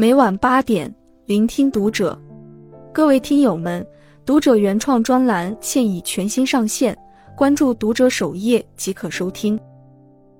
[0.00, 0.94] 每晚八点，
[1.26, 2.16] 聆听读者。
[2.94, 3.84] 各位听友们，
[4.24, 6.96] 读者原创专栏现已全新上线，
[7.36, 9.58] 关注读者首页即可收听。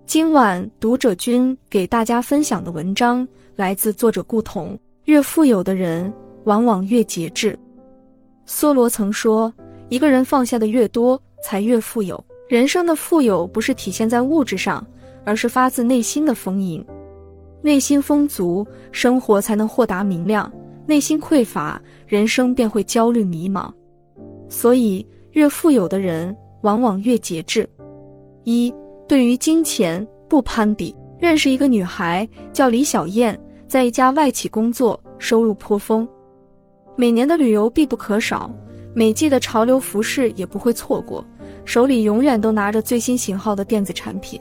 [0.06, 3.26] 今晚读者君给大家分享的文章
[3.56, 4.79] 来自作者顾彤。
[5.06, 6.12] 越富有的人，
[6.45, 7.59] 往往越节制。
[8.46, 9.52] 梭罗曾说
[9.90, 14.86] ：“一个人放下的越多，才越富有。”人生的富有不是体现在物质上，
[15.25, 16.86] 而是发自内心的丰盈。
[17.60, 20.50] 内心丰足，生活才能豁达明亮；
[20.86, 23.70] 内心匮乏，人生便会焦虑迷茫。
[24.48, 27.68] 所以，越富有的人往往越节制。
[28.44, 28.72] 一，
[29.06, 30.94] 对于金钱不攀比。
[31.18, 33.36] 认识一个女孩叫李小燕，
[33.66, 36.09] 在一家外企工作，收入颇丰，
[36.95, 38.48] 每年的旅游必不可少，
[38.95, 41.24] 每季的潮流服饰也不会错过。
[41.64, 44.40] 手里永远都拿着最新型号的电子产品，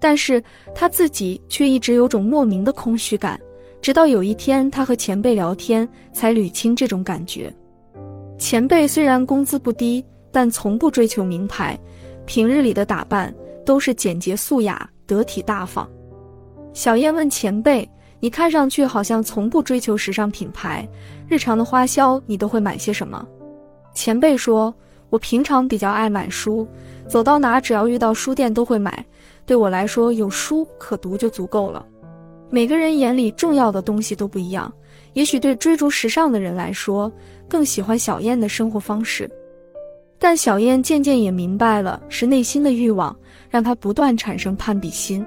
[0.00, 0.42] 但是
[0.74, 3.38] 他自己却一直有种莫名的空虚感。
[3.80, 7.52] 直到有一天，他和前辈聊天，才捋清这种感觉。
[8.36, 11.78] 前辈虽然工资不低，但从不追求名牌，
[12.26, 15.88] 平日里的打扮都是简洁素雅、得体大方。
[16.72, 17.88] 小燕问前辈
[18.20, 20.88] ：“你看上去好像从不追求时尚品牌，
[21.28, 23.26] 日常的花销你都会买些什么？”
[23.94, 24.74] 前辈说。
[25.10, 26.66] 我平常比较爱买书，
[27.08, 29.04] 走到哪只要遇到书店都会买。
[29.46, 31.84] 对我来说，有书可读就足够了。
[32.50, 34.72] 每个人眼里重要的东西都不一样，
[35.14, 37.10] 也许对追逐时尚的人来说，
[37.48, 39.30] 更喜欢小燕的生活方式。
[40.18, 43.16] 但小燕渐渐也明白了，是内心的欲望
[43.48, 45.24] 让她不断产生攀比心，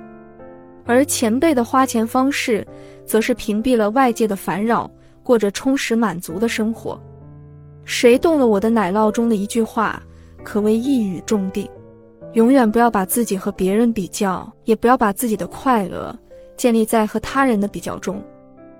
[0.86, 2.68] 而前辈的花钱方式，
[3.06, 4.90] 则是屏蔽了外界的烦扰，
[5.24, 7.02] 过着充实满足的生活。
[7.94, 10.02] 谁动了我的奶酪中的一句话，
[10.46, 11.70] 可谓一语中的。
[12.36, 16.18] 永远不要把自己和别人比较，也不要把自己的快乐
[16.56, 18.24] 建立在和他人的比较中。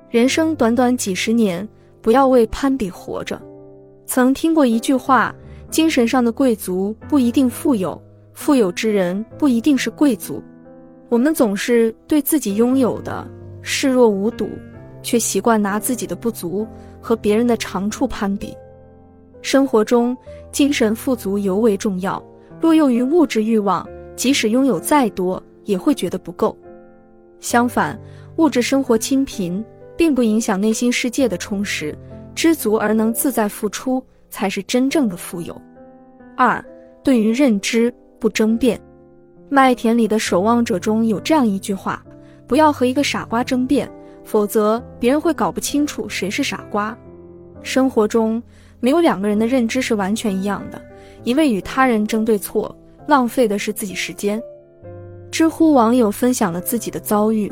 [0.10, 1.68] 人生短短几十年，
[2.02, 3.40] 不要为攀比活着。
[4.06, 5.36] 曾听过一句话：
[5.70, 10.42] 精神上的贵族不一定富有，富有之人不一定是贵族。
[11.10, 13.28] 我们总是对自己拥有的
[13.62, 14.48] 视若无睹，
[15.04, 16.66] 却习惯拿自己的不足
[17.02, 18.56] 和别人的长处攀比。
[19.42, 20.16] 生活中，
[20.52, 22.22] 精神富足尤为重要。
[22.60, 26.56] 若用于物质欲望，即使拥有再多，也会觉得不够。
[27.40, 28.00] 相反，
[28.38, 29.64] 物质生活清贫，
[29.98, 31.98] 并不影响内心世界的充实。
[32.36, 35.60] 知足而能自在付出，才是真正的富有。
[36.38, 36.64] 二，
[37.04, 38.78] 对于认知不争辩。
[39.50, 42.04] 《麦田里的守望者》中有这样一句话：
[42.48, 43.92] 不要和一个傻瓜争辩，
[44.24, 46.96] 否则别人会搞不清楚谁是傻瓜。
[47.64, 48.42] 生活中。
[48.82, 50.82] 没有两个人的认知是完全一样的，
[51.24, 52.76] 一味与他人争对错，
[53.08, 54.42] 浪费的是自己时间。
[55.32, 57.50] 知乎网友分享了自己的遭遇：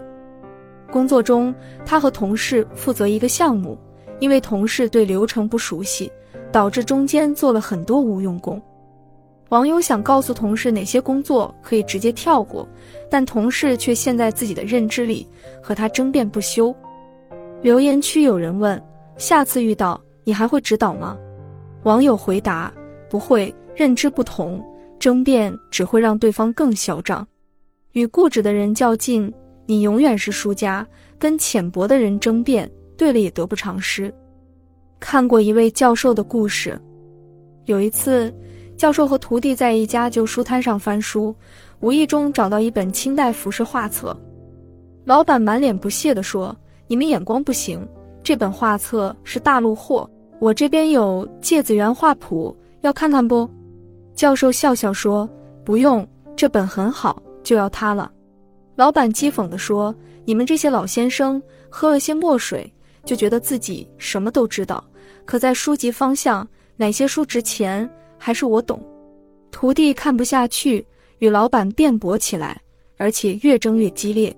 [0.92, 1.54] 工作中，
[1.86, 3.78] 他和同事负责一个项目，
[4.20, 6.12] 因为同事对流程不熟悉，
[6.52, 8.62] 导致中间做了很多无用功。
[9.50, 12.68] 网友想告诉同事哪些工作可以直接跳过，
[13.10, 15.28] 但同事却陷在自己的认知里，
[15.62, 16.76] 和他争辩不休。
[17.62, 18.82] 留言区有人问：
[19.18, 20.00] 下次遇到？
[20.30, 21.18] 你还会指导吗？
[21.86, 22.72] 网友回答：
[23.10, 23.52] 不会。
[23.76, 24.64] 认知不同，
[25.00, 27.28] 争辩只会让对方更嚣张。
[27.94, 29.34] 与固执的人较劲，
[29.66, 30.86] 你永远是输家；
[31.18, 34.14] 跟浅薄的人争辩，对了也得不偿失。
[35.00, 36.80] 看过一位教授的故事，
[37.66, 38.32] 有一次，
[38.78, 41.36] 教授和徒弟在一家旧书摊上翻书，
[41.80, 44.16] 无意中找到一本清代服饰画册。
[45.06, 47.84] 老板满脸不屑地说：“你们眼光不行。”
[48.22, 50.08] 这本画册是大陆货，
[50.40, 53.50] 我这边有《芥子园画谱》，要看看不？
[54.16, 55.30] 教授笑笑说
[55.66, 58.10] ：“不用，这本很好，就要它了。”
[58.76, 62.72] 老板讥讽地说：“你们这些老先生喝了些墨水，
[63.04, 64.82] 就觉得自己什么都知道，
[65.26, 68.82] 可在书籍方向，哪些书值钱，还是我懂。”
[69.52, 70.86] 徒弟看不下去，
[71.18, 72.62] 与老板辩驳起来，
[72.98, 74.34] 而且越争越激烈。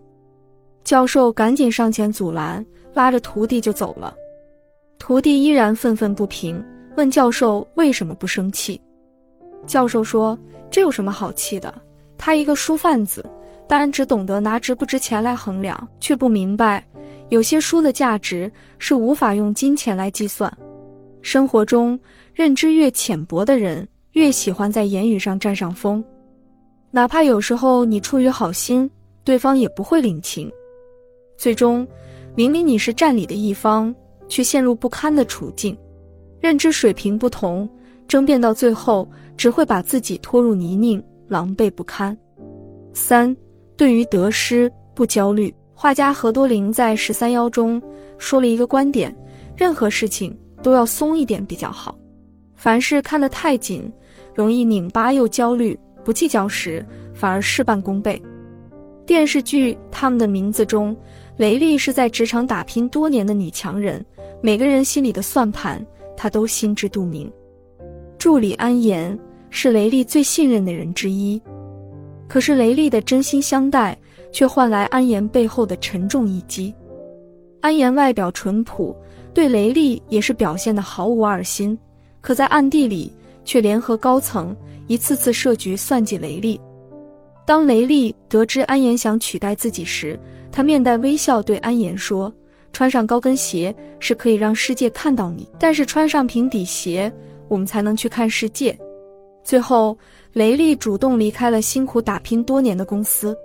[0.83, 2.65] 教授赶紧上前阻拦。
[2.94, 4.13] 拉着徒弟就走了，
[5.01, 6.63] 徒弟依然愤愤不平，
[6.95, 8.80] 问教授为什么不生气。
[9.65, 10.38] 教授说
[10.69, 11.74] ：“这有什么好气的？
[12.19, 13.27] 他一个书贩子，
[13.68, 16.86] 当然只懂得拿值不值钱来衡量，却不明白
[17.30, 20.56] 有些书的价值是无法用金钱来计算。
[21.24, 22.00] 生活中，
[22.31, 26.03] 认知越浅薄的人，越喜欢在言语上占上风，
[26.92, 28.88] 哪怕有时候你出于好心，
[29.24, 30.48] 对方也不会领情，
[31.39, 31.88] 最终。”
[32.33, 33.94] 明明你是占理的一方，
[34.31, 35.78] 却陷入不堪的处境。
[36.39, 37.69] 认知水平不同，
[38.07, 39.06] 争辩到最后
[39.36, 42.18] 只会把自己拖入泥泞，狼狈不堪。
[42.94, 43.36] 三，
[43.75, 45.54] 对于得失不焦虑。
[45.74, 47.81] 画家何多林在《十三邀》中
[48.18, 49.13] 说了一个观点：
[49.57, 51.98] 任何事情都要松一点比较好。
[52.56, 53.92] 凡事看得太紧，
[54.34, 55.75] 容易拧巴又焦虑；
[56.06, 58.22] 不计较时，反而事半功倍。
[59.06, 60.95] 电视剧《他们的名字》中，
[61.38, 64.06] 雷丽是在职场打拼多年的女强人，
[64.41, 65.85] 每个人心里的算盘，
[66.17, 67.31] 他都心知肚明。
[68.17, 69.17] 助理安岩
[69.49, 71.41] 是雷利最信任的人之一，
[72.27, 73.97] 可是雷利的真心相待。
[74.33, 76.73] 却换来安岩背后的沉重一击。
[77.59, 78.95] 安岩外表淳朴，
[79.33, 81.77] 对雷利也是表现的毫无二心，
[82.21, 83.11] 可在暗地里
[83.43, 84.55] 却联合高层
[84.88, 86.57] 一次次设局算计雷利。
[87.45, 90.17] 当雷利得知安岩想取代自己时，
[90.49, 92.33] 他面带微笑对安岩说
[92.73, 97.12] ：“穿上高跟鞋是可以让世界看到你，但是穿上平底鞋，
[97.47, 98.77] 我们才能去看世界。”
[99.44, 99.97] 最后，
[100.33, 103.35] 雷利主动离开了辛苦打拼多年的公司。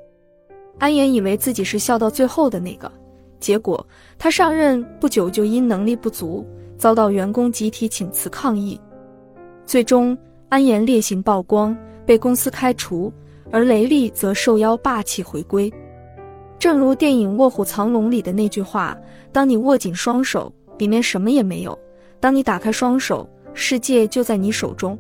[0.79, 2.93] 安岩以为自己是笑到最后的那个，
[3.41, 3.85] 结果
[4.19, 6.47] 他上任不久就因能力不足
[6.77, 8.79] 遭到员工集体请辞抗议，
[9.65, 10.17] 最终
[10.51, 11.75] 安岩劣行曝光，
[12.05, 13.11] 被公司开除，
[13.51, 15.73] 而雷利则受邀霸气回归。
[16.59, 18.97] 正如电影《卧虎藏龙》里的那句话
[19.31, 21.73] ：“当你握紧双手，里面什么也没有；
[22.19, 24.99] 当你打开双手，世界就在你手中。”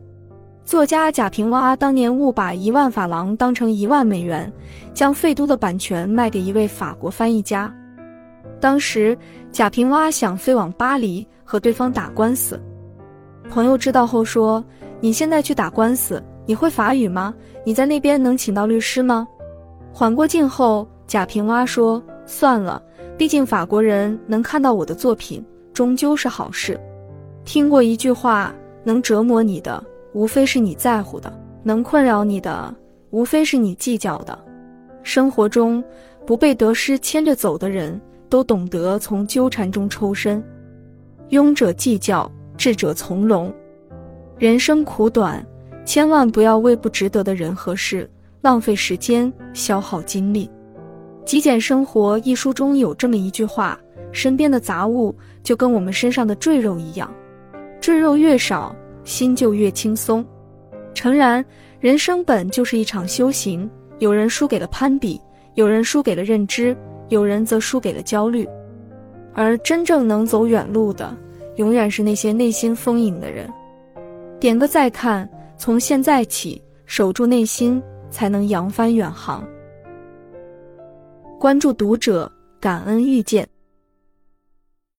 [0.66, 4.52] 作家贾平凹当年误把一万法郎当成一万美元，
[4.92, 7.72] 将《废都》的版权卖给一位法国翻译家。
[8.60, 9.16] 当时
[9.52, 12.60] 贾平凹想飞往巴黎和对方打官司，
[13.48, 14.62] 朋友知道后说
[15.00, 17.32] ：“你现在去打官司，你会法语吗？
[17.64, 19.26] 你在那边能请到律师吗？”
[19.94, 22.82] 缓过劲后，贾平凹说：“算了，
[23.16, 26.78] 毕竟法国人能看到我的作品，终究是好事。”
[27.44, 29.82] 听过一句话：“能折磨你的。”
[30.12, 31.30] 无非是你在乎的，
[31.62, 32.74] 能困扰你的，
[33.10, 34.38] 无非是你计较的。
[35.02, 35.84] 生活中
[36.24, 38.00] 不被得失牵着走的人，
[38.30, 40.42] 都懂得从纠缠中抽身。
[41.28, 43.52] 庸者计较，智者从容。
[44.38, 45.46] 人生苦短，
[45.84, 48.10] 千万不要为不值得的人和事
[48.40, 50.46] 浪费时间、消耗精力。
[51.26, 53.78] 《极简生活》一书中有这么一句话：
[54.12, 55.12] 身边的杂物
[55.42, 57.12] 就跟我们身上的赘肉一样，
[57.80, 58.74] 赘肉越少。
[59.02, 60.26] 心就越轻松。
[60.92, 61.44] 诚然，
[61.78, 63.70] 人生本就是一场修行。
[64.00, 65.20] 有人输给了攀比，
[65.54, 66.76] 有人输给了认知，
[67.08, 68.48] 有人则输给了焦虑。
[69.32, 71.16] 而真正能走远路的，
[71.54, 73.48] 永远是那些内心丰盈的人。
[74.40, 77.80] 点个再看，从现在起，守住内心，
[78.10, 79.46] 才能扬帆远航。
[81.38, 83.46] 关注读者，感恩遇见。